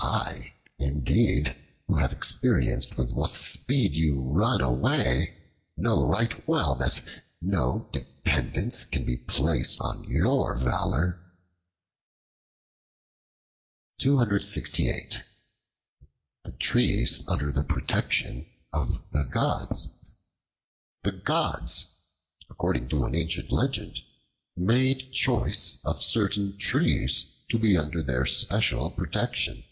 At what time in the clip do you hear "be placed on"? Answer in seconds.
9.04-10.04